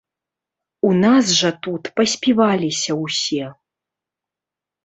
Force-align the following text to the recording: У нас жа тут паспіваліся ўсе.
У 0.89 0.89
нас 1.03 1.25
жа 1.41 1.51
тут 1.67 1.83
паспіваліся 1.99 2.91
ўсе. 3.03 3.45